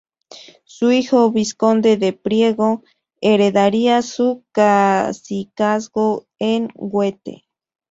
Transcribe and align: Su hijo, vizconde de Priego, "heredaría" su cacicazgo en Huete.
Su 0.63 0.89
hijo, 0.91 1.29
vizconde 1.31 1.95
de 1.95 2.11
Priego, 2.11 2.81
"heredaría" 3.21 4.01
su 4.01 4.43
cacicazgo 4.51 6.25
en 6.39 6.69
Huete. 6.73 7.43